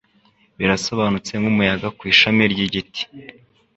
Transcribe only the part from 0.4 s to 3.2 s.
Birasobanutse nkumuyaga ku ishami ry igiti